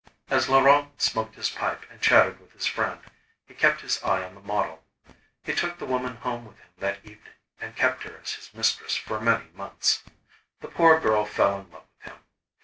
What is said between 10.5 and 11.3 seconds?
The poor girl